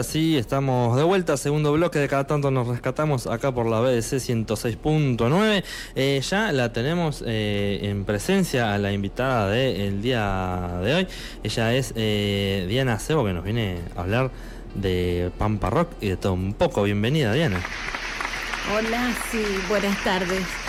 [0.00, 4.14] ahora estamos de vuelta, segundo bloque de cada tanto nos rescatamos acá por la BDC
[4.14, 5.62] 106.9.
[5.94, 11.08] Eh, ya la tenemos eh, en presencia a la invitada del día de hoy.
[11.42, 14.30] Ella es eh, Diana Sebo, que nos viene a hablar
[14.74, 16.84] de Pampa Rock y de todo un poco.
[16.84, 17.60] Bienvenida, Diana.
[18.74, 20.59] Hola, sí, buenas tardes.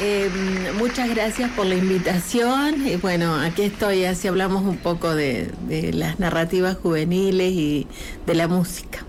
[0.00, 2.86] Em, muchas gracias por la invitación.
[2.86, 5.50] Y bueno, aquí estoy, así hablamos un poco de,
[5.92, 7.86] las narrativas juveniles y
[8.26, 9.04] de la música.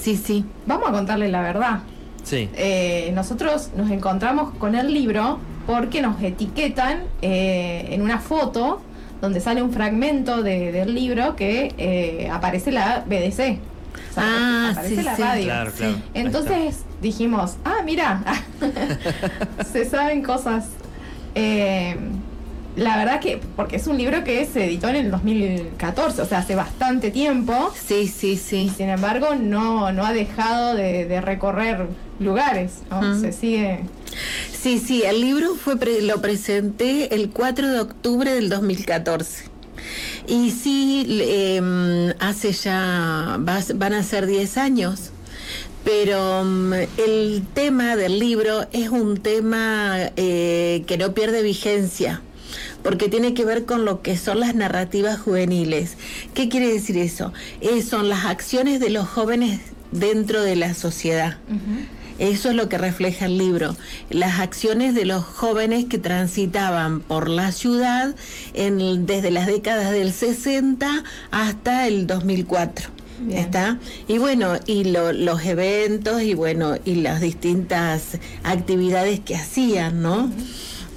[0.00, 0.44] Sí, sí.
[0.66, 1.80] Vamos a contarle la verdad.
[2.22, 2.48] Sí.
[2.54, 8.80] Eh, nosotros nos encontramos con el libro porque nos etiquetan eh, en una foto
[9.20, 13.58] donde sale un fragmento del libro que eh, aparece la BDC.
[14.16, 15.44] ah, aparece la radio.
[15.44, 15.94] Claro, claro.
[16.14, 18.22] Entonces dijimos, ah, mira,
[19.72, 20.66] se saben cosas.
[21.34, 21.96] Eh,
[22.76, 26.38] la verdad que, porque es un libro que se editó en el 2014, o sea,
[26.38, 27.72] hace bastante tiempo.
[27.74, 28.72] Sí, sí, sí.
[28.74, 31.86] sin embargo, no, no ha dejado de, recorrer
[32.20, 33.18] lugares, ¿no?
[33.18, 33.80] Se sigue.
[34.52, 39.44] Sí, sí, el libro fue lo presenté el 4 de octubre del 2014.
[40.28, 45.10] Y sí, em, hace ya, van a ser 10 años
[45.84, 52.22] pero mm, el tema del libro es un tema eh, que no pierde vigencia
[52.82, 55.96] porque tiene que ver con lo que son las narrativas juveniles.
[56.34, 57.32] ¿Qué quiere decir eso?
[57.60, 59.60] Eh, son las acciones de los jóvenes
[59.92, 61.38] dentro de la sociedad.
[62.18, 63.76] Eso es lo que refleja el libro,
[64.10, 68.14] las acciones de los jóvenes que transitaban por la ciudad
[68.52, 72.99] en, desde las décadas del 60 hasta el 2004.
[73.30, 73.78] ¿Está?
[74.08, 80.30] Y bueno, y los eventos y bueno, y las distintas actividades que hacían, ¿no?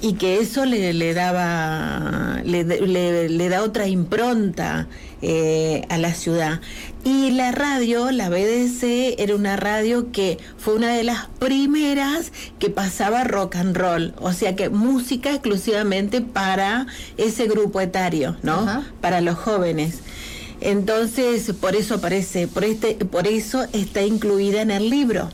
[0.00, 4.86] Y que eso le, le daba, le, le, da otra impronta
[5.22, 6.60] eh, a la ciudad.
[7.04, 12.68] Y la radio, la BDC, era una radio que fue una de las primeras que
[12.68, 16.86] pasaba rock and roll, o sea que música exclusivamente para
[17.16, 18.84] ese grupo etario, ¿no?
[19.00, 20.00] Para los jóvenes.
[20.64, 25.28] Entonces, por eso aparece, por, este, por eso está incluida en el libro.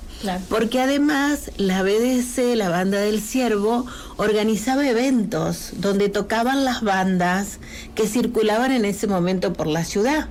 [0.49, 3.87] Porque además la BDC, la banda del Ciervo,
[4.17, 7.59] organizaba eventos donde tocaban las bandas
[7.95, 10.27] que circulaban en ese momento por la ciudad.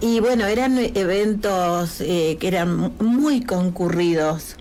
[0.00, 4.56] Y bueno, eran eventos eh, que eran muy concurridos.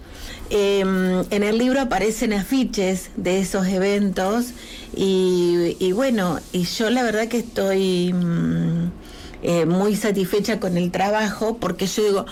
[0.52, 4.52] Em, en el libro aparecen afiches de esos eventos
[4.96, 8.13] y, bueno, y yo la verdad que estoy...
[8.13, 9.00] Mm,
[9.44, 12.25] eh, muy satisfecha con el trabajo porque yo digo,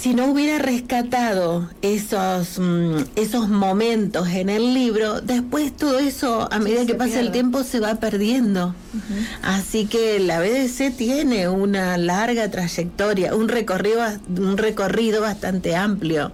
[0.00, 6.58] si no hubiera rescatado esos, mm, esos momentos en el libro, después todo eso, a
[6.58, 8.74] medida que pasa el tiempo, se va perdiendo.
[9.42, 14.00] Así que la BDC tiene una larga trayectoria, un recorrido,
[14.38, 16.32] un recorrido bastante amplio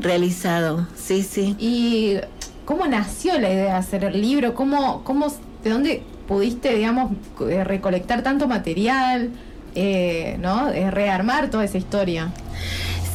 [0.00, 0.88] realizado.
[0.96, 1.54] Sí, sí.
[1.60, 2.16] ¿Y
[2.64, 4.54] cómo nació la idea de hacer el libro?
[4.54, 5.28] ¿Cómo, cómo,
[5.62, 7.12] ¿De dónde pudiste, digamos,
[7.48, 9.30] eh, recolectar tanto material,
[9.74, 10.70] eh, ¿no?
[10.70, 12.32] Eh, rearmar toda esa historia.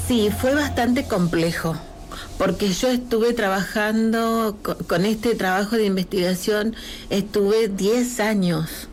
[0.08, 1.76] Sí, fue bastante complejo,
[2.38, 6.76] porque yo estuve trabajando con este trabajo de investigación,
[7.10, 8.89] estuve 10 años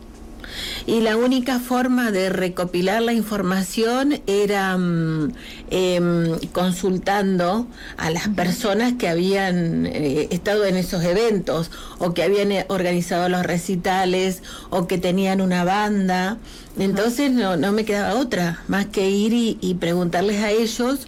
[0.87, 5.33] y la única forma de recopilar la información era mm,
[5.69, 7.67] em, consultando
[7.97, 13.27] a las personas que habían eh, estado en esos eventos o que habían eh, organizado
[13.27, 16.37] los recitales o que tenían una banda.
[16.79, 21.05] Entonces no, me quedaba otra más que ir y, y preguntarles a ellos.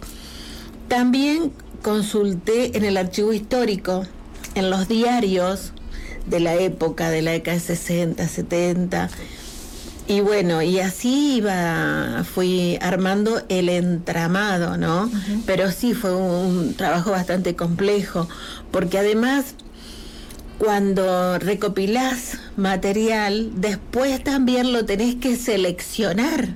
[0.88, 4.04] También consulté en el archivo histórico,
[4.54, 5.72] en los diarios
[6.26, 9.08] de la época, de la década de 60, 70
[10.06, 15.10] y bueno, y así iba, fui armando el entramado, ¿no?
[15.46, 18.28] Pero sí fue un trabajo bastante complejo,
[18.70, 19.54] porque además
[20.58, 26.48] cuando recopilás material, después también lo tenés que seleccionar,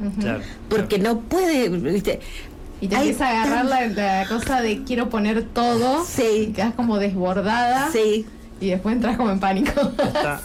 [0.68, 2.20] porque no puede, ¿viste?
[2.80, 6.52] Y te empieza a agarrar la, cosa de quiero poner todo, sí.
[6.54, 7.90] quedas como desbordada.
[7.90, 8.26] Sí.
[8.60, 9.92] Y después entras como en pánico.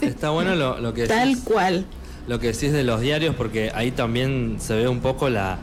[0.01, 1.85] Está, bueno lo, lo que Tal cual
[2.29, 5.57] lo que decís de los diarios, porque ahí también se ve un poco la,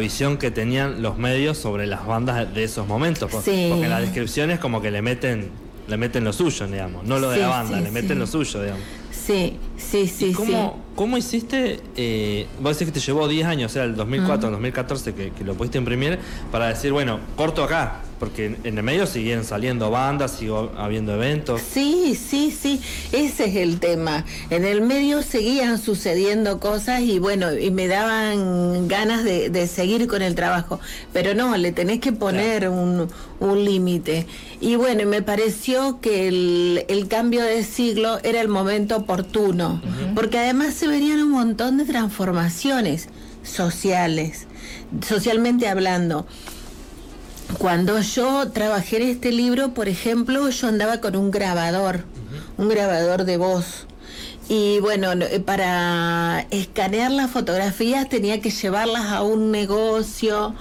[0.00, 3.30] visión que tenían los medios sobre las bandas de esos momentos.
[3.30, 5.50] Porque en las descripciones como que le meten,
[5.86, 7.04] le meten lo suyo, digamos.
[7.04, 8.82] No lo de la banda, le meten lo suyo, digamos.
[9.10, 10.32] Sí, sí, sí.
[10.32, 11.80] cómo, ¿Cómo hiciste?
[11.96, 15.30] Eh, vos decís que te llevó 10 años, o sea, el 2004, el 2014 que,
[15.30, 16.18] que, lo pudiste imprimir,
[16.50, 21.60] para decir, bueno, corto acá, porque en, el medio siguen saliendo bandas, sigo habiendo eventos.
[21.60, 22.80] Sí, sí, sí,
[23.12, 24.24] ese es el tema.
[24.50, 30.22] En el medio seguían sucediendo cosas y bueno, y me daban ganas de, seguir con
[30.22, 30.80] el trabajo,
[31.12, 33.08] pero no, le tenés que poner un,
[33.40, 34.26] un límite.
[34.60, 39.65] Y bueno, me pareció que el, el, cambio de siglo era el momento oportuno,
[40.14, 43.08] porque además se verían un montón de transformaciones
[43.42, 44.46] sociales,
[45.06, 46.26] socialmente hablando.
[47.58, 52.04] Cuando yo trabajé en este libro, por ejemplo, yo andaba con un grabador,
[52.56, 53.86] un grabador de voz.
[54.48, 60.54] Y bueno, eh, para escanear las fotografías tenía que llevarlas a un negocio.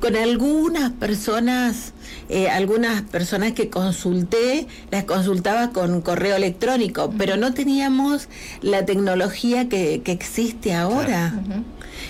[0.00, 1.92] Con algunas personas,
[2.28, 8.28] eh, algunas personas que consulté, las consultaba con correo electrónico, pero no teníamos
[8.60, 11.34] la tecnología que, existe ahora.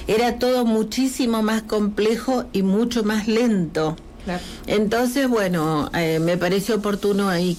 [0.06, 3.96] Era todo muchísimo más complejo y mucho más lento.
[4.66, 7.56] Entonces, bueno, eh, me pareció oportuno ahí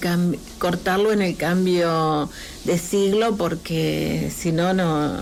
[0.58, 2.30] cortarlo en el cambio
[2.64, 5.20] de siglo porque si no, no...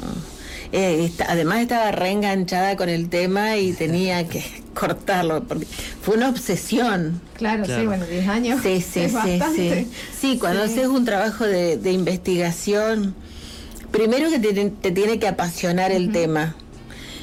[0.75, 4.43] Eh, además estaba reenganchada con el tema y tenía que
[4.75, 5.67] cortarlo porque
[6.01, 7.21] fue una obsesión.
[7.37, 8.61] Claro, sí, bueno, 10 años.
[8.63, 9.89] Sí, sí, sí, sí.
[10.19, 13.15] Sí, cuando haces un trabajo de, investigación,
[13.91, 16.57] primero que te, tiene que apasionar el tema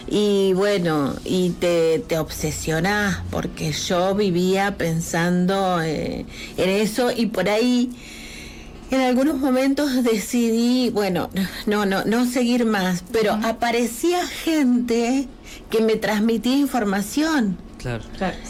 [0.08, 6.26] y bueno, y te, te obsesionás, porque yo vivía pensando eh,
[6.58, 7.92] en eso y por ahí
[8.92, 11.30] en algunos momentos decidí, bueno,
[11.66, 15.28] no, no, no seguir más, pero aparecía gente
[15.70, 17.58] que me transmitía información.
[17.78, 18.04] Claro.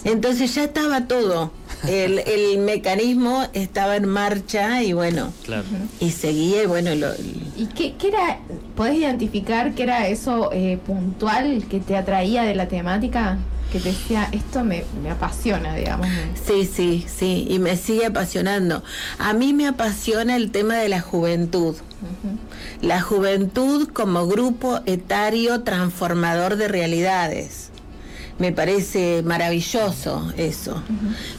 [0.06, 1.51] Entonces ya estaba todo.
[1.88, 5.65] El, el, mecanismo estaba en marcha y bueno, claro.
[6.00, 6.91] y seguía y bueno.
[7.56, 8.39] ¿Y qué, qué, era,
[8.75, 13.38] podés identificar qué era eso eh, puntual que te atraía de la temática?
[13.71, 16.07] Que te decía, esto me, me, apasiona, digamos.
[16.45, 18.83] Sí, sí, sí, y me sigue apasionando.
[19.19, 21.75] A mí me apasiona el tema de la juventud.
[22.81, 27.69] La juventud como grupo etario transformador de realidades
[28.39, 30.81] me parece maravilloso eso.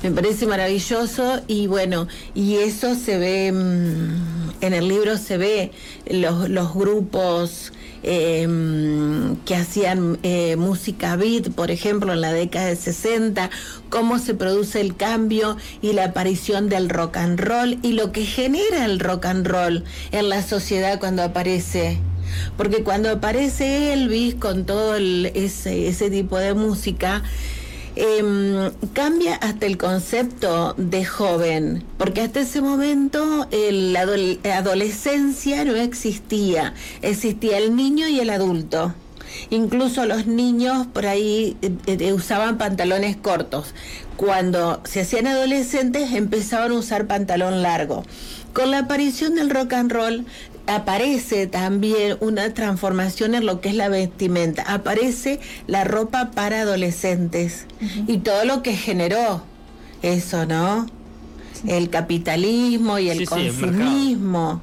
[0.02, 5.72] Me parece maravilloso y bueno, y eso se ve, mm, en el libro se ve
[6.08, 12.76] los, los grupos em, que hacían eh, música beat, por ejemplo, en la década de
[12.76, 13.50] 60,
[13.90, 18.24] cómo se produce el cambio y la aparición del rock and roll y lo que
[18.24, 21.98] genera el rock and roll en la sociedad cuando aparece
[22.56, 27.22] porque cuando aparece Elvis con todo ese, tipo de música,
[27.96, 34.06] em, cambia hasta el concepto de joven, porque hasta ese momento la
[34.56, 38.94] adolescencia no existía, existía el niño y el adulto.
[39.50, 43.74] Incluso los niños por ahí eh, eh, usaban pantalones cortos.
[44.16, 48.04] Cuando se hacían adolescentes empezaban a usar pantalón largo.
[48.52, 50.26] Con la aparición del rock and roll
[50.76, 54.62] aparece también una transformación en lo que es la vestimenta.
[54.62, 57.66] Aparece la ropa para adolescentes
[58.06, 59.42] y todo lo que generó
[60.02, 60.86] eso, ¿no?
[61.66, 64.62] El capitalismo y el consumismo.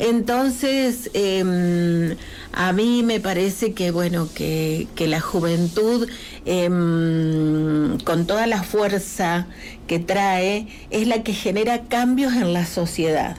[0.00, 2.16] Entonces, em,
[2.52, 6.08] a mí me parece que, bueno, que, la juventud,
[6.44, 9.46] em, con toda la fuerza
[9.86, 13.36] que trae, es la que genera cambios en la sociedad.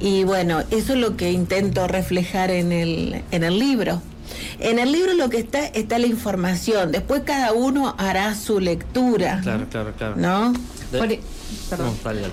[0.00, 4.02] Y bueno, eso es lo que intento reflejar en el, en el libro.
[4.58, 6.92] En el libro lo que está está la información.
[6.92, 9.40] Después cada uno hará su lectura.
[9.42, 10.14] Claro, claro, claro.
[10.16, 10.52] ¿No?
[10.92, 11.20] E-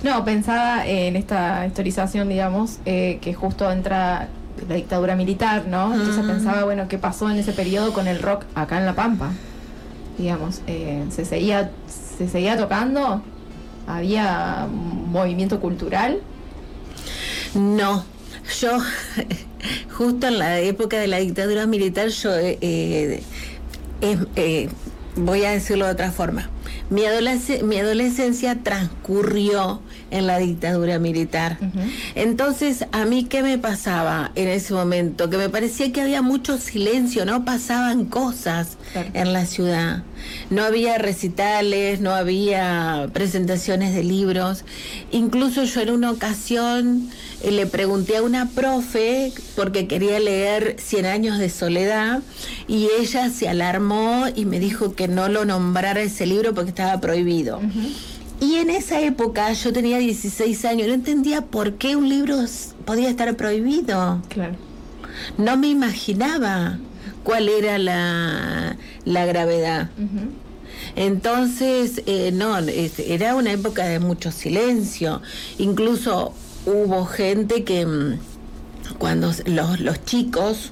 [0.04, 4.28] no, pensaba en esta historización, digamos, eh, que justo entra
[4.68, 5.94] la dictadura militar, ¿no?
[5.94, 9.32] Entonces pensaba, bueno, ¿qué pasó en ese periodo con el rock acá en La Pampa?
[10.18, 11.72] Digamos, eh, ¿se, seguía,
[12.18, 13.22] ¿se seguía tocando?
[13.88, 16.20] ¿Había movimiento cultural?
[17.54, 18.06] No,
[18.62, 18.78] yo
[19.98, 23.24] justo en la época de la dictadura militar, yo eh, eh,
[24.36, 24.70] eh,
[25.18, 26.50] voy a decirlo de otra forma.
[26.90, 27.04] Mi,
[27.64, 29.82] mi adolescencia transcurrió
[30.12, 31.58] en la dictadura militar.
[32.16, 35.30] Entonces, ¿a mí qué me pasaba en ese momento?
[35.30, 38.78] Que me parecía que había mucho silencio, no pasaban cosas
[39.14, 40.04] en la ciudad.
[40.50, 44.66] No había recitales, no había presentaciones de libros.
[45.12, 47.10] Incluso yo en una ocasión
[47.42, 52.22] eh, le pregunté a una profe porque quería leer Cien años de soledad
[52.68, 57.00] y ella se alarmó y me dijo que no lo nombrara ese libro porque estaba
[57.02, 57.60] prohibido.
[58.42, 62.38] Y en esa época yo tenía 16 años, no entendía por qué un libro
[62.86, 64.20] podía estar prohibido.
[64.30, 64.56] Claro.
[65.38, 66.80] no me imaginaba
[67.24, 69.92] cuál era la, la gravedad.
[70.96, 75.22] Entonces, eh, no, era una época de mucho silencio.
[75.60, 76.34] Incluso
[76.66, 78.18] hubo gente que mm,
[78.98, 80.72] cuando los, los chicos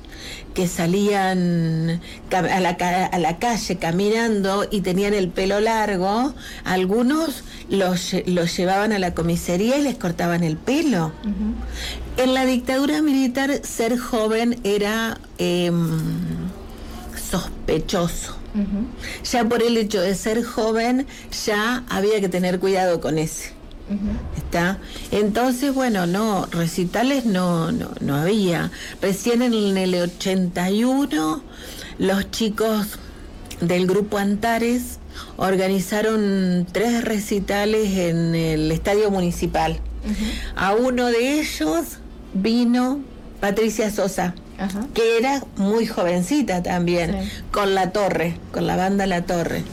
[0.54, 2.02] que salían
[2.32, 8.92] a la, a la calle caminando y tenían el pelo largo, algunos los, los llevaban
[8.92, 11.12] a la comisaría y les cortaban el pelo.
[12.18, 16.00] En la dictadura militar ser joven era em,
[17.32, 18.36] sospechoso.
[19.32, 21.06] Ya por el hecho de ser joven,
[21.46, 23.59] ya había que tener cuidado con ese.
[24.38, 24.78] ¿Está?
[25.12, 28.72] Entonces, bueno, no, recitales no, no, no había.
[29.02, 31.42] Recién en el 81,
[31.98, 33.00] los chicos
[33.62, 35.00] del grupo Antares
[35.38, 39.80] organizaron tres recitales en el estadio municipal.
[40.56, 41.86] A uno de ellos
[42.34, 43.00] vino
[43.42, 44.34] Patricia Sosa,
[44.94, 47.30] que era muy jovencita también, Sí.
[47.52, 49.64] con La Torre, con la banda La Torre.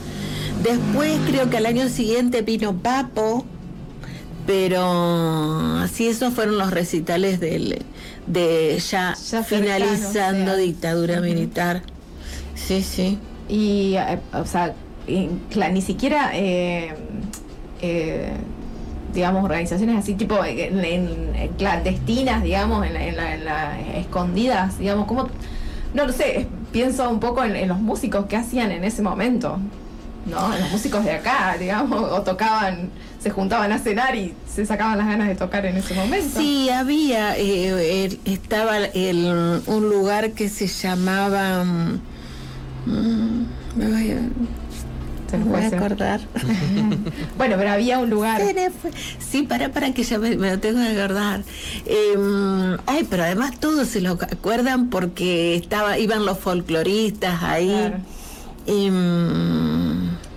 [0.62, 3.44] Después creo que al año siguiente vino Papo,
[4.46, 7.82] pero así esos fueron los recitales del,
[8.26, 11.82] de ya, Ya finalizando dictadura militar.
[12.54, 13.18] Sí, sí.
[13.48, 14.74] Y, eh, o sea,
[15.08, 16.94] ni siquiera, eh,
[17.80, 18.32] eh,
[19.12, 23.80] digamos, organizaciones así, tipo, en, en- en clandestinas, digamos, en la, en la- en la-
[23.98, 25.28] escondidas, digamos, como,
[25.94, 29.58] no lo sé, pienso un poco en, en los músicos que hacían en ese momento,
[30.26, 30.52] ¿no?
[30.54, 32.90] En los músicos de acá, digamos, o tocaban,
[33.26, 36.38] se juntaban a cenar y se sacaban las ganas de tocar en ese momento.
[36.38, 41.64] Sí, había, eh, el- estaba el- un lugar que se llamaba...
[42.84, 44.20] me voy a,
[45.28, 46.20] Se nos ese- acordar.
[47.36, 48.40] Bueno, pero había un lugar.
[49.18, 51.42] Sí, para, para que ya me, me lo tengo que acordar.
[51.84, 57.66] Eh, ay, pero además todos se lo acuerdan porque estaba, iban los folcloristas ahí.
[57.70, 57.96] Claro.
[58.68, 59.95] Mm,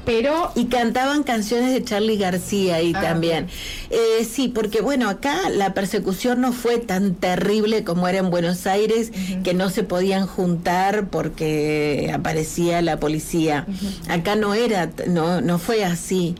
[0.10, 3.46] Pero y cantaban canciones de Charlie García ahí Ah, también.
[3.92, 8.66] Eh, sí, porque bueno, acá la persecución no fue tan terrible como era en Buenos
[8.66, 9.12] Aires,
[9.44, 13.68] que no se podían juntar porque aparecía la policía.
[14.08, 16.34] Acá no era, no, no fue así.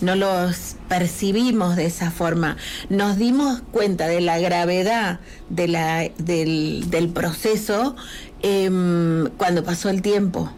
[0.00, 2.56] No los percibimos de esa forma.
[2.90, 5.18] Nos dimos cuenta de la gravedad
[5.50, 7.96] de la, del, del proceso
[8.42, 10.52] em, cuando pasó el tiempo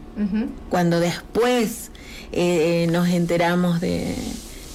[0.68, 1.92] cuando después
[2.32, 4.14] eh, nos enteramos de,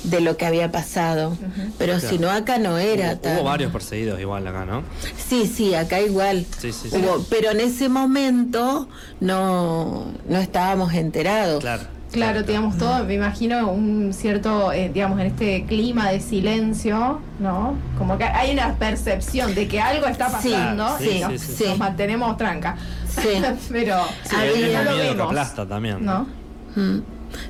[0.04, 1.38] de lo que había pasado.
[1.78, 2.10] Pero Claro.
[2.10, 3.36] si no, acá no era Hubo, tan...
[3.38, 4.84] hubo varios perseguidos igual acá, ¿no?
[5.18, 6.46] Sí, sí, acá igual.
[6.60, 6.98] Sí, sí, sí.
[6.98, 8.88] Hubo, pero en ese momento
[9.20, 11.62] no, no estábamos enterados.
[11.62, 11.84] Claro.
[12.12, 17.74] Claro, digamos todo, me imagino un cierto, eh, digamos, en este clima de silencio, ¿no?
[17.98, 21.64] Como que hay una percepción de que algo está pasando sí, y nos, sí, sí.
[21.66, 22.76] nos mantenemos tranca.
[23.10, 23.30] Sí.
[23.72, 23.98] Pero
[24.30, 26.06] Sí, Había- no lo miedo que vemos, aplasta también.
[26.06, 26.28] ¿no?
[26.76, 27.00] Mm.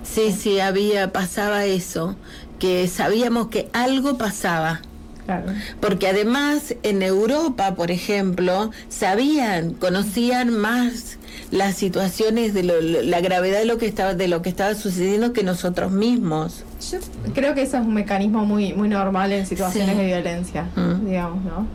[0.04, 2.16] Sí, sí, había, pasaba eso,
[2.60, 4.82] que sabíamos que algo pasaba.
[5.26, 5.54] Claro.
[5.80, 11.18] Porque además en Europa, por ejemplo, sabían, conocían más
[11.50, 15.32] las situaciones de lo- la gravedad de lo que estaba de lo que estaba sucediendo
[15.32, 16.66] que nosotros mismos.
[16.92, 17.00] Yo
[17.34, 20.02] creo que eso es un mecanismo muy, muy normal en situaciones Sí.
[20.02, 21.06] de violencia, Mm.
[21.06, 21.68] digamos, ¿no?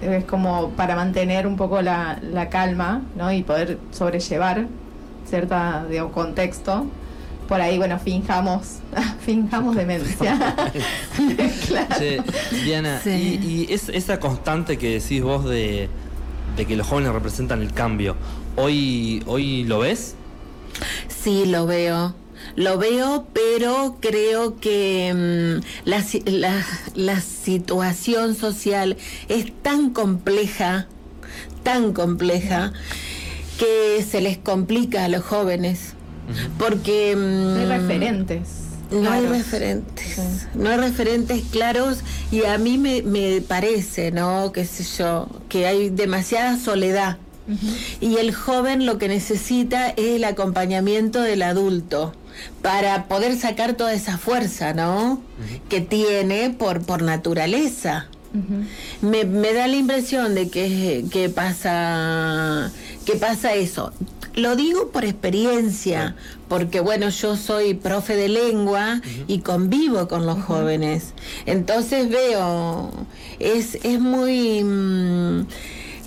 [0.00, 3.30] Es como para mantener un poco la, la calma, ¿no?
[3.32, 4.66] Y poder sobrellevar
[5.28, 6.86] cierta, digamos, contexto.
[7.48, 8.78] Por ahí, bueno, finjamos,
[9.24, 10.56] finjamos demencia.
[11.68, 11.94] claro.
[11.98, 12.22] Che,
[12.64, 13.38] Diana, Sí.
[13.42, 15.88] y, y es, esa constante que decís vos de,
[16.56, 18.16] de que los jóvenes representan el cambio,
[18.56, 20.14] ¿hoy, hoy lo ves?
[21.08, 22.14] Sí, lo veo.
[22.56, 28.96] Lo veo, pero creo que mm, la, si- la, la situación social
[29.28, 30.86] es tan compleja,
[31.62, 32.72] tan compleja,
[33.58, 35.94] que se les complica a los jóvenes.
[36.58, 37.14] Porque...
[37.16, 38.48] No hay mm, referentes.
[38.90, 40.46] No hay referentes, Sí.
[40.54, 41.98] no hay referentes claros
[42.30, 44.52] y a mí me, me parece, ¿no?
[44.52, 47.16] Qué sé yo, que hay demasiada soledad
[48.00, 52.14] y el joven lo que necesita es el acompañamiento del adulto
[52.62, 55.20] para poder sacar toda esa fuerza, ¿no?
[55.68, 58.06] Que tiene por, por naturaleza.
[59.02, 62.70] Me, me da la impresión de que, que pasa
[63.04, 63.92] que pasa eso.
[64.36, 66.16] Lo digo por experiencia,
[66.48, 71.14] porque bueno, yo soy profe de lengua y convivo con los jóvenes.
[71.46, 72.90] Entonces veo,
[73.38, 75.46] es, es muy, mm,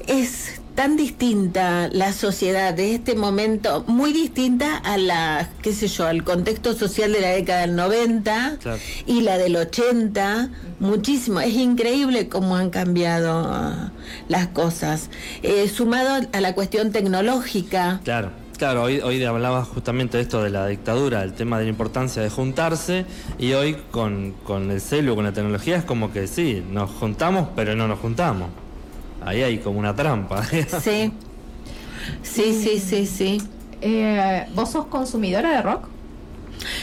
[0.07, 6.05] es tan distinta la sociedad de este momento, muy distinta a la, qué sé yo,
[6.05, 8.59] al contexto social de la década del 90
[9.07, 11.41] y la del 80, muchísimo.
[11.41, 13.91] Es increíble cómo han cambiado ah,
[14.29, 15.09] las cosas.
[15.41, 17.99] Eh, sumado a la cuestión tecnológica.
[18.03, 18.29] Claro.
[18.59, 22.23] Claro, hoy, hoy hablabas justamente de esto de la dictadura, el tema de la importancia
[22.23, 23.05] de juntarse,
[23.37, 27.49] y hoy con, con el celu, con la tecnología, es como que sí, nos juntamos,
[27.55, 28.49] pero no nos juntamos.
[29.27, 30.41] Ahí hay como una trampa.
[30.81, 31.11] Sí,
[32.23, 33.41] sí, sí, sí, sí.
[33.81, 35.87] Eh, ¿Vos sos consumidora de rock?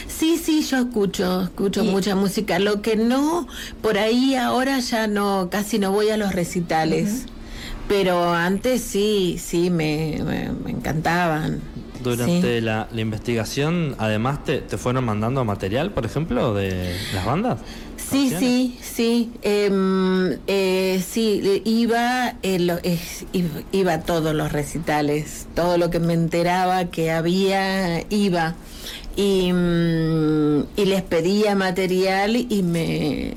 [0.07, 2.59] Sí, sí, yo escucho, escucho mucha música.
[2.59, 3.47] Lo que no,
[3.81, 7.25] por ahí ahora ya no, casi no voy a los recitales.
[7.87, 11.61] Pero antes sí, sí, me, me, encantaban.
[12.11, 17.59] Durante la, investigación, además, te, te, fueron mandando material, por ejemplo, de las bandas?
[17.97, 19.31] Sí, sí, sí.
[19.41, 22.99] Em, eh, sí, iba, eh,
[23.71, 25.47] iba a todos los recitales.
[25.55, 28.55] Todo lo que me enteraba que había, iba.
[29.15, 33.33] Y, mm, y les pedía material y me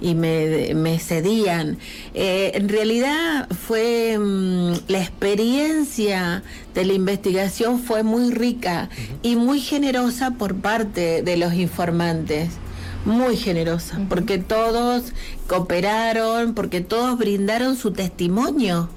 [0.00, 1.78] y me, me cedían.
[2.14, 6.42] Eh, en realidad fue mm, la experiencia
[6.74, 8.90] de la investigación fue muy rica
[9.22, 12.50] y muy generosa por parte de los informantes.
[13.04, 15.12] Muy generosa, porque todos
[15.46, 18.88] cooperaron, porque todos brindaron su testimonio,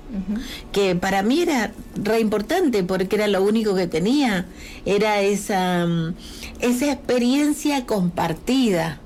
[0.71, 4.47] que para mí era re importante, porque era lo único que tenía,
[4.83, 6.15] era esa, mm,
[6.59, 8.99] esa experiencia compartida.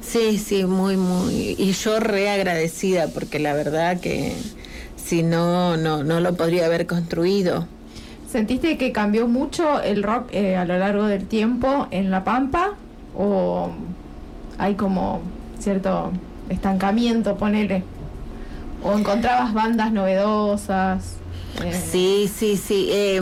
[0.00, 1.56] Sí, sí, muy, muy.
[1.58, 4.34] Y yo re agradecida porque la verdad que
[4.96, 7.66] si no, no, no lo podría haber construido.
[8.30, 12.74] ¿Sentiste que cambió mucho el rock eh, a lo largo del tiempo en La Pampa?
[13.16, 13.70] ¿O
[14.58, 15.22] hay como
[15.58, 16.10] cierto
[16.48, 17.84] estancamiento, ponele?
[18.82, 21.16] ¿O encontrabas bandas novedosas?
[21.64, 22.88] Eh, sí, sí, sí.
[22.90, 23.20] Eh,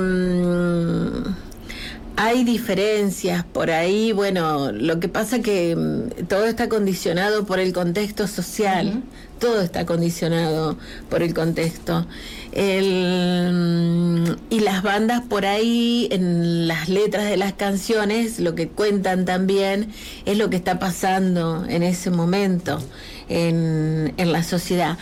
[2.17, 7.73] hay diferencias por ahí, bueno, lo que pasa que mm, todo está condicionado por el
[7.73, 9.03] contexto social,
[9.41, 10.79] todo está condicionado
[11.11, 12.07] por el contexto.
[12.53, 19.25] Mm, y las bandas por ahí, en las letras de las canciones, lo que cuentan
[19.25, 19.93] también
[20.25, 22.81] es lo que está pasando en ese momento
[23.29, 24.99] en, en la sociedad.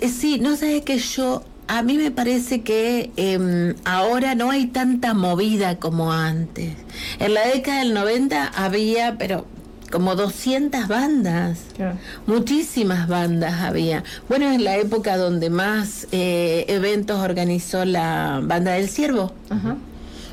[0.00, 4.66] Eh, sí, no sé que yo a mí me parece que em, ahora no hay
[4.66, 6.74] tanta movida como antes.
[7.18, 9.46] En la década del 90 había, pero
[9.90, 11.60] como 200 bandas,
[12.26, 14.04] muchísimas bandas había.
[14.28, 19.34] Bueno, es la época donde más eh, eventos organizó la banda del Ciervo.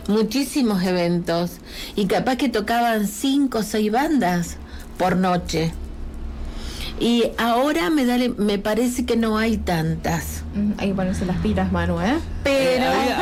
[0.08, 1.58] Muchísimos eventos.
[1.96, 4.58] Y capaz que tocaban cinco o seis bandas
[4.98, 5.74] por noche.
[7.00, 10.44] Y ahora me, da, me parece que no hay tantas.
[10.78, 12.18] Hay que ponerse las pilas, Manu, ¿eh?
[12.44, 12.86] Pero...
[12.86, 13.14] Eh,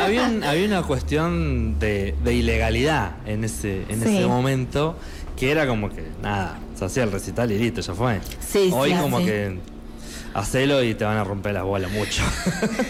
[0.42, 4.96] había, una cuestión de, ilegalidad en ese, en ese momento
[5.36, 8.20] que era como que, nada, se hacía el recital y listo, ya fue.
[8.40, 9.56] Sí, Hoy como que
[10.34, 12.22] hacelo y te van a romper las bolas mucho.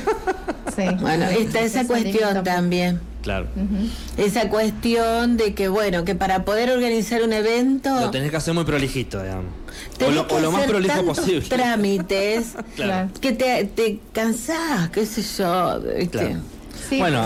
[0.76, 0.84] sí.
[1.00, 3.00] Bueno, está esa cuestión también.
[3.22, 3.46] Claro.
[4.16, 7.90] Esa cuestión de que, bueno, que para poder organizar un evento...
[8.00, 9.52] Lo tenés que hacer muy prolijito, digamos.
[10.00, 11.40] o lo, más prolijo posible.
[11.48, 12.54] trámites
[13.20, 15.80] que te, te cansás, qué sé yo.
[16.98, 17.22] bueno,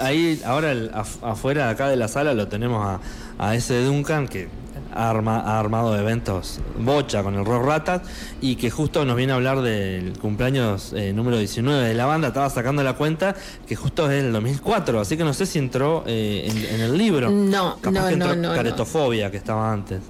[0.00, 0.74] ahí ahora
[1.22, 3.00] afuera acá de la sala lo tenemos a,
[3.38, 4.48] a ese Duncan que
[4.94, 8.02] arma, ha armado eventos bocha con el Rock Ratas
[8.40, 12.28] y que justo nos viene a hablar del cumpleaños eh, número 19 de la banda.
[12.28, 13.34] Estaba sacando la cuenta
[13.66, 17.30] que justo es el 2004, así que no sé si entró eh, en, el libro.
[17.30, 20.00] No, capaz no, que no, Caretofobia, que estaba antes.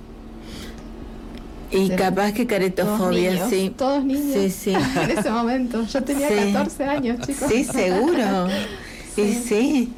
[1.71, 3.73] Y capaz que caretofobia, sí.
[3.77, 4.35] Todos niños.
[4.35, 4.73] Sí, sí.
[5.03, 5.85] en ese momento.
[5.87, 7.49] Yo tenía 14 años, chicos.
[7.51, 8.49] Sí, seguro.
[9.15, 9.43] sí.
[9.43, 9.93] sí.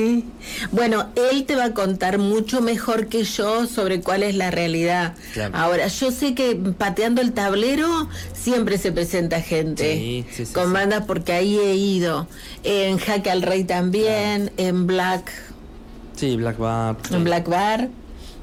[0.00, 0.24] Sí.
[0.72, 5.14] Bueno, él te va a contar mucho mejor que yo sobre cuál es la realidad.
[5.52, 11.58] Ahora, yo sé que pateando el tablero siempre se presenta gente con bandas porque ahí
[11.58, 12.26] he ido.
[12.64, 15.30] En Jaque al Rey también, en Black.
[16.16, 16.96] Sí, Black Bar.
[17.10, 17.90] En Black Bar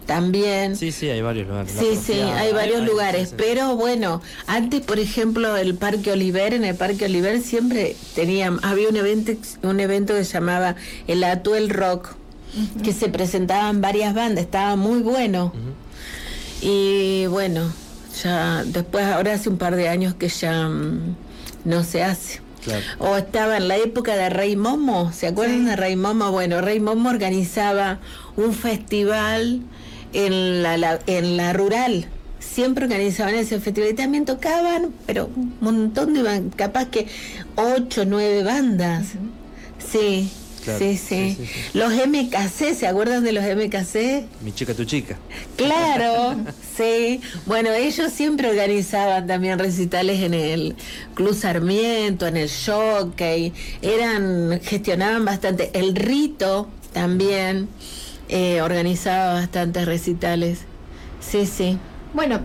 [0.08, 0.76] también.
[0.76, 1.74] Sí, sí, hay varios lugares.
[1.78, 3.36] Sí, sí, hay varios lugares.
[3.38, 8.90] Pero bueno, antes, por ejemplo, el Parque Oliver, en el Parque Oliver siempre tenían, había
[8.90, 10.76] un evento, un evento que se llamaba
[11.08, 12.16] el Atuel Rock,
[12.84, 15.54] que se presentaban varias bandas, estaba muy bueno.
[16.62, 17.72] Y bueno,
[18.24, 21.16] ya después, ahora hace un par de años que ya mm,
[21.66, 22.42] no se hace.
[23.00, 26.32] O estaba en la época de Rey Momo, ¿se acuerdan de Rey Momo?
[26.32, 28.00] Bueno, Rey Momo organizaba
[28.36, 29.62] un festival
[30.18, 32.08] en la, en la rural,
[32.40, 37.06] siempre organizaban ese festival y también tocaban, pero un montón de bandas, capaz que
[37.56, 39.10] ocho, nueve bandas.
[39.92, 40.30] Sí.
[40.64, 41.78] Claro, Sí, sí, sí, sí, sí.
[41.78, 44.26] Los MKC, ¿se acuerdan de los MKC?
[44.42, 45.18] Mi chica, tu chica.
[45.56, 46.36] Claro,
[46.76, 47.22] sí.
[47.46, 50.76] Bueno, ellos siempre organizaban también recitales en el
[51.14, 53.54] Club Sarmiento, en el Jockey.
[53.82, 55.70] Eran, gestionaban bastante.
[55.74, 57.70] El Rito también
[58.30, 60.60] eh, organizaba bastantes recitales.
[61.20, 61.78] Sí, sí.
[62.14, 62.40] Bueno,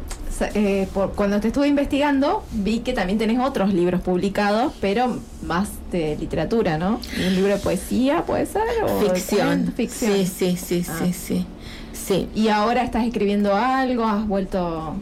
[0.55, 5.69] eh, por- cuando te estuve investigando, vi que también tenés otros libros publicados, pero más
[5.93, 7.01] de literatura, ¿no?
[7.27, 8.63] Un libro de poesía, ¿puede ser?
[8.85, 9.73] ¿O Ficción.
[9.77, 10.13] Ficción.
[10.13, 10.95] Sí, sí, sí, Ah.
[11.05, 11.47] sí, sí.
[11.93, 12.29] Sí.
[12.35, 14.95] Y ahora estás escribiendo algo, has vuelto...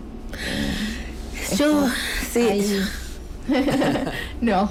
[1.57, 1.87] Yo,
[2.33, 2.41] sí.
[2.41, 2.81] ahí.
[4.41, 4.71] no.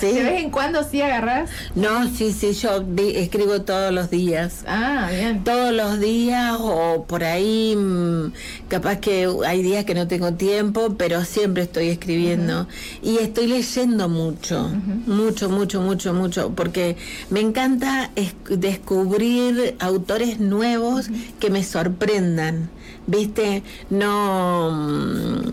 [0.00, 0.12] Sí.
[0.12, 1.50] De vez en cuando sí agarras.
[1.74, 4.64] No, sí, sí, yo escribo todos los días.
[4.66, 5.44] Ah, bien.
[5.44, 8.32] todos los días o por ahí mm,
[8.68, 12.66] capaz que hay días que no tengo tiempo pero siempre estoy escribiendo
[13.02, 14.70] y estoy leyendo mucho
[15.06, 16.96] mucho mucho mucho mucho porque
[17.30, 21.08] me encanta es- descubrir autores nuevos
[21.40, 22.70] que me sorprendan
[23.08, 25.50] viste no mm,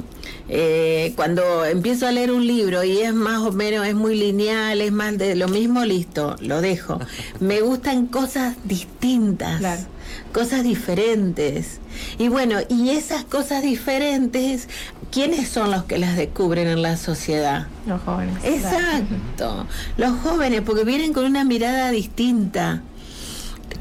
[0.47, 4.79] eh, cuando empiezo a leer un libro y es más o menos, es muy lineal,
[4.79, 6.99] es más de lo mismo, listo, lo dejo.
[7.39, 9.81] Me gustan cosas distintas, Claro.
[10.33, 11.79] cosas diferentes.
[12.19, 14.69] Y bueno, y esas cosas diferentes,
[15.11, 17.65] ¿quiénes son los que las descubren en la sociedad?
[17.87, 18.37] Los jóvenes.
[18.39, 18.55] claro.
[18.55, 22.83] Exacto, los jóvenes, porque vienen con una mirada distinta.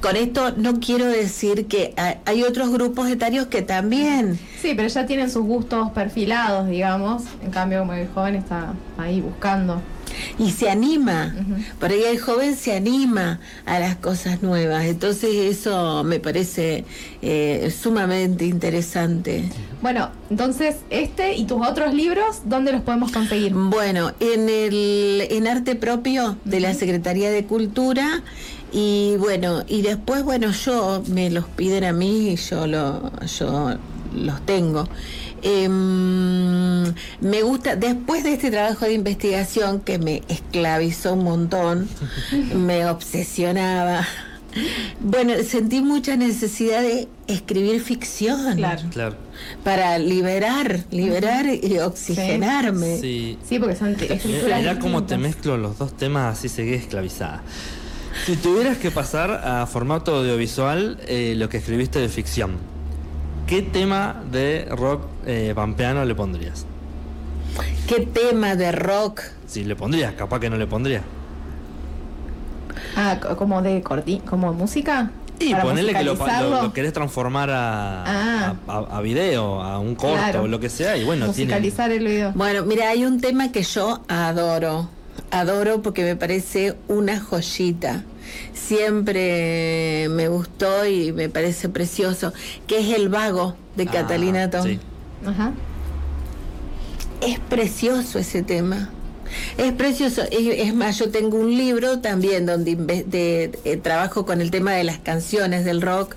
[0.05, 1.95] Con esto no quiero decir que
[2.27, 7.23] hay- otros grupos etarios que también Sí, pero ya tienen sus gustos perfilados, digamos.
[7.43, 9.81] En cambio, como el joven está ahí buscando.
[10.39, 11.35] y se anima.
[11.81, 14.85] Por ahí el joven se anima a las cosas nuevas.
[14.85, 16.85] Entonces eso me parece
[17.23, 19.51] eh, sumamente interesante.
[19.83, 23.55] Bueno, entonces, este y tus otros libros, ¿dónde los podemos conseguir?
[23.55, 28.23] Bueno, en el en arte propio de la Secretaría de Cultura
[28.77, 33.77] y bueno, y después bueno, yo me los piden a mí y yo lo yo
[34.13, 34.89] los tengo.
[35.43, 36.83] Em,
[37.21, 41.89] me gusta, después de este trabajo de investigación que me esclavizó un montón,
[42.57, 44.05] me obsesionaba.
[44.99, 48.83] Bueno, sentí mucha necesidad de escribir ficción Claro.
[48.91, 49.17] Claro.
[49.63, 52.99] para liberar, liberar y oxigenarme.
[52.99, 53.39] Sí.
[53.49, 57.43] Sí, porque son escrituras Mirá cómo te mezclo los dos temas, así seguí esclavizada.
[58.27, 62.53] Si tuvieras que pasar a formato audiovisual eh, lo que escribiste de ficción,
[63.47, 66.65] ¿qué tema de rock eh, pampeano le pondrías?
[67.87, 69.21] ¿Qué tema de rock?
[69.47, 71.03] Si le pondrías, capaz que no le pondrías.
[72.97, 75.11] Ah, co- como de corti como música.
[75.41, 78.55] Y Para ponele que lo, lo- lo querés transformar a, Ah.
[78.69, 80.43] a, a- a video, a un corto Claro.
[80.45, 81.53] o lo que sea, y bueno, tiene.
[81.53, 82.33] musicalizar el video.
[82.35, 84.89] Bueno, mira, hay un tema que yo adoro.
[85.31, 88.05] Adoro porque me parece una joyita.
[88.53, 92.33] Siempre me gustó y me parece precioso,
[92.67, 94.65] que es El Vago de Ah, Catalina Tom.
[94.65, 94.79] sí.
[95.27, 95.53] Ajá.
[97.21, 98.91] Es precioso ese tema.
[99.57, 100.23] Es precioso.
[100.23, 104.73] Es, es más, yo tengo un libro también donde de- eh, trabajo con el tema
[104.73, 106.15] de las canciones del rock.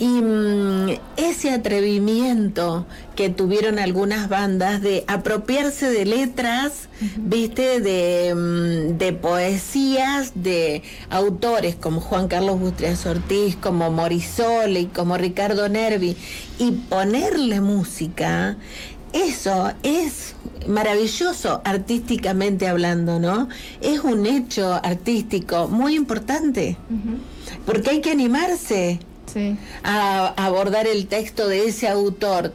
[0.00, 8.96] Y mm, ese atrevimiento que tuvieron algunas bandas de apropiarse de letras, viste, de, mm,
[8.96, 16.16] de poesías de autores como Juan Carlos Bustrias Ortiz, como Morisole y como Ricardo Nervi,
[16.58, 18.56] y ponerle música,
[19.12, 20.34] eso es
[20.66, 23.50] maravilloso artísticamente hablando, ¿no?
[23.82, 26.78] Es un hecho artístico muy importante,
[27.66, 29.00] porque hay que animarse
[29.32, 29.56] Sí.
[29.84, 32.52] a abordar el texto de ese autor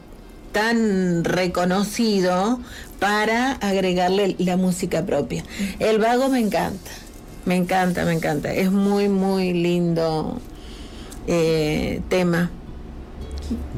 [0.52, 2.60] tan reconocido
[2.98, 5.44] para agregarle la música propia.
[5.78, 6.90] El vago me encanta,
[7.44, 8.52] me encanta, me encanta.
[8.52, 10.40] Es muy, muy lindo
[11.26, 12.50] eh, tema.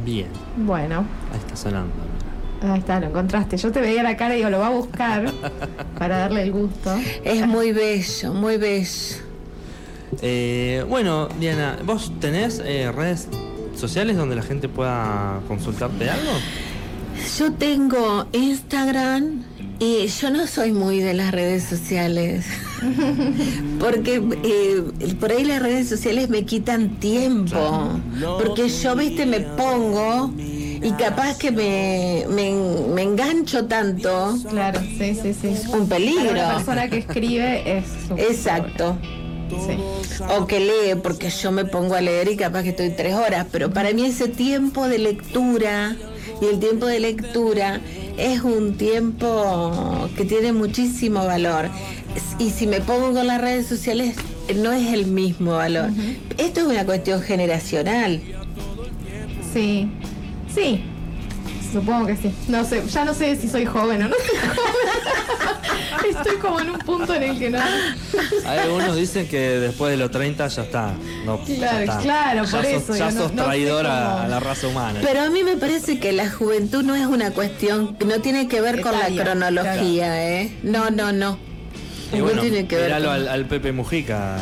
[0.04, 1.92] Bien, Bueno, ahí está sonando.
[2.62, 3.56] ahí está, lo encontraste.
[3.56, 5.32] Yo te veía la cara y digo, lo va a buscar
[5.98, 6.96] para darle el gusto.
[7.24, 9.27] Es muy bello, muy bello.
[10.22, 13.28] Eh, bueno, Diana, ¿vos tenés eh, redes
[13.76, 16.32] sociales donde la gente pueda consultarte algo?
[17.38, 19.44] Yo tengo Instagram
[19.80, 22.46] y yo no soy muy de las redes sociales.
[23.80, 28.00] Porque eh, por ahí las redes sociales me quitan tiempo.
[28.38, 32.52] Porque yo, viste, me pongo y capaz que me, me,
[32.94, 34.36] me engancho tanto.
[34.48, 35.54] Claro, sí, sí, sí.
[35.72, 36.30] Un peligro.
[36.30, 37.84] Para una persona que escribe es
[38.16, 38.96] Exacto.
[39.50, 39.76] Sí.
[40.36, 43.46] O que lee, porque yo me pongo a leer y capaz que estoy tres horas,
[43.50, 45.96] pero para mí ese tiempo de lectura
[46.40, 47.80] Y el tiempo de lectura
[48.16, 51.68] es un tiempo que tiene muchísimo valor.
[52.38, 54.16] Y si me pongo con las redes sociales,
[54.54, 55.90] no es el mismo valor.
[56.36, 58.20] Esto es una cuestión generacional.
[59.52, 59.88] Sí,
[60.54, 60.82] sí,
[61.72, 62.34] supongo que sí.
[62.48, 64.58] No sé, ya no sé si soy joven o no soy joven.
[66.10, 67.58] Estoy como en un punto en el que no.
[68.46, 70.92] Hay algunos dicen que después de los 30 ya está.
[71.24, 71.98] No, ya Claro, está.
[71.98, 74.68] claro, Ya por sos- eso, Ya no- sos no sé traidora cómo- a la raza
[74.68, 75.00] humana.
[75.02, 78.60] Pero a mí me parece que la juventud no es una cuestión, no tiene que
[78.60, 80.52] ver con la cronología, ¿eh?
[80.62, 81.38] No, no, no.
[82.12, 84.36] y no tiene que ver miralo con- al, al Pepe Mujica.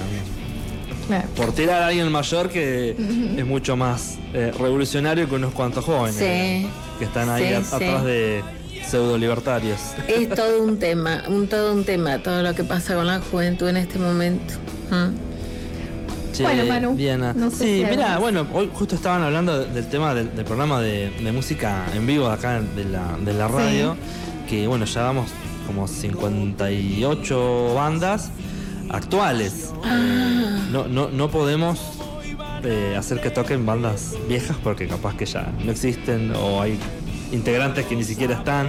[1.08, 1.28] Claro.
[1.36, 2.96] Por tirar a alguien mayor que
[3.36, 6.16] es mucho más eh, revolucionario que unos cuantos jóvenes.
[6.16, 6.68] Sí.
[6.98, 7.74] Que están ahí Sí, a- sí.
[7.74, 8.42] atrás de
[8.88, 9.78] pseudo libertarios.
[10.08, 13.68] Es todo un tema, un todo un tema, todo lo que pasa con la juventud
[13.68, 14.54] en este momento.
[14.90, 15.26] Mm.
[16.42, 17.32] Bueno, Manu, Diana.
[17.32, 20.44] no sé sí, si mira, bueno, hoy justo estaban hablando de- del tema del, del
[20.44, 23.96] programa de, de música en vivo acá de la, de la radio,
[24.46, 25.30] que bueno, ya vamos
[25.66, 28.30] como 58 bandas
[28.90, 29.72] actuales.
[29.84, 31.78] Eh, no, no, no podemos
[32.64, 36.78] eh, hacer que toquen bandas viejas porque capaz que ya no existen o hay
[37.32, 38.68] integrantes que ni siquiera están.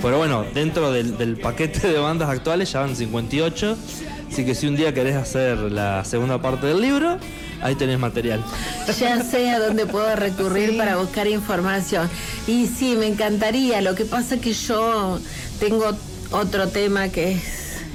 [0.00, 3.76] Pero bueno, dentro del, del paquete de bandas actuales ya van 58.
[4.30, 7.18] Así que si un día querés hacer la segunda parte del libro,
[7.62, 8.42] ahí tenés material.
[8.98, 10.76] Ya sé a dónde puedo recurrir Sí.
[10.78, 12.08] para buscar información.
[12.46, 13.80] Y sí, me encantaría.
[13.82, 15.18] Lo que pasa es que yo
[15.60, 15.92] tengo
[16.30, 17.42] otro tema que es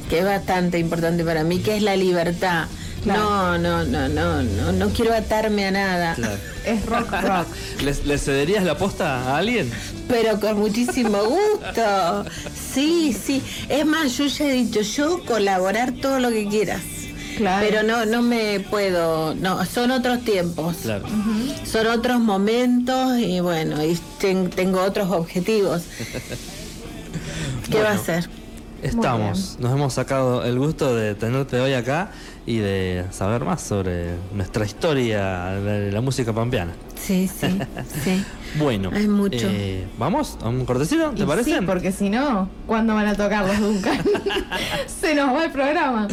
[0.10, 2.68] que es bastante importante para mí, que es la libertad.
[3.08, 3.58] Claro.
[3.58, 6.16] No, no, no, no, no, no quiero atarme a nada.
[6.16, 6.38] Claro.
[6.66, 7.48] Es rock rock.
[7.84, 9.72] ¿Les, les cederías la posta a alguien?
[10.08, 12.26] Pero con muchísimo gusto.
[12.74, 13.42] Sí, sí.
[13.70, 16.82] Es más, yo ya he dicho, yo colaborar todo lo que quieras.
[17.38, 17.66] Claro.
[17.70, 20.78] Pero no, no me puedo, no, son otros tiempos.
[20.82, 21.06] Claro.
[21.72, 25.84] Son otros momentos y bueno, y ten- tengo otros objetivos.
[27.72, 28.30] ¿Qué va a ser?
[28.82, 32.12] Estamos, nos hemos sacado el gusto de tenerte hoy acá
[32.48, 36.74] y de saber más sobre nuestra historia de la música pampeana.
[37.00, 37.48] Sí, sí,
[38.04, 38.24] sí.
[38.58, 39.38] Bueno, Hay mucho.
[39.50, 41.12] eh, ¿vamos a un cortecito?
[41.12, 41.58] ¿Te Y parece?
[41.60, 44.00] Sí, porque si no, ¿cuándo van a tocar los Duncan?
[44.88, 46.08] Se nos va el programa.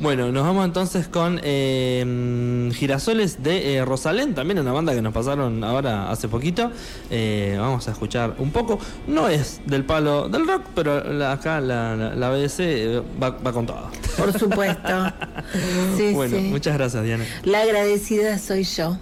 [0.00, 5.12] Bueno, nos vamos entonces con eh, Girasoles de eh, Rosalén, también una banda que nos
[5.12, 6.70] pasaron ahora hace poquito.
[7.10, 8.78] Eh, vamos a escuchar un poco.
[9.06, 13.30] No es del palo del rock, pero la- acá la, la, la BDC eh, va,
[13.30, 13.90] va con todo.
[14.16, 15.12] Por supuesto.
[15.96, 16.42] Sí, bueno, sí.
[16.44, 17.24] muchas gracias, Diana.
[17.44, 18.98] La agradecida soy yo.